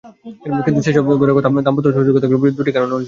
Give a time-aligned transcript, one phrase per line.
[0.65, 2.99] কিন্তু সেসব ঘরের কথা, দাম্পত্য অসহযোগিতার বিবরণ দেওয়া দুটি কারণে অনুচিত হয়েছে।